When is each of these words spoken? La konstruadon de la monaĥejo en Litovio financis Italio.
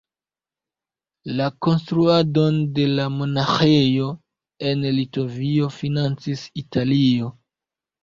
La 1.41 1.49
konstruadon 1.65 2.57
de 2.79 2.87
la 3.01 3.07
monaĥejo 3.19 4.11
en 4.73 4.85
Litovio 4.99 5.73
financis 5.81 6.51
Italio. 6.67 7.35